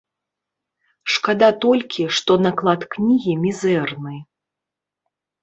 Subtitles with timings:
[1.15, 4.15] Шкада толькі, што наклад кнігі мізэрны.